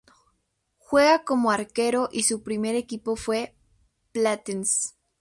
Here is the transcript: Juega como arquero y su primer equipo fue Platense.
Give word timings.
Juega 0.79 1.23
como 1.23 1.51
arquero 1.51 2.09
y 2.11 2.23
su 2.23 2.41
primer 2.41 2.73
equipo 2.75 3.15
fue 3.15 3.53
Platense. 4.11 4.95